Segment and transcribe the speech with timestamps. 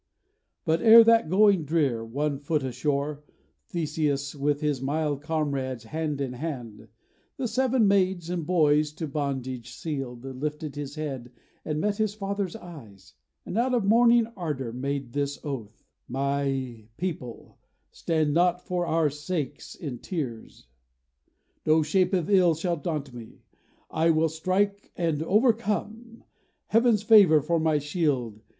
[0.65, 3.23] But ere that going drear, one foot ashore,
[3.67, 6.87] Theseus with his mild comrades hand in hand,
[7.37, 11.31] The seven maids and boys to bondage sealed, Lifted his head,
[11.63, 13.13] and met his father's eyes,
[13.45, 17.59] And out of morning ardor made this oath: 'My people,
[17.91, 20.65] stand not for our sakes in tears!
[21.63, 23.43] No shape of ill shall daunt me;
[23.91, 26.23] I will strike And overcome,
[26.69, 28.41] Heaven's favor for my shield.